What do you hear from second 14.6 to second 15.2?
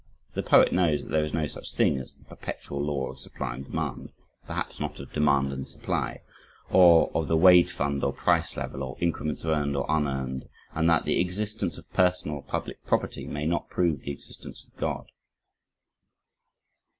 of God.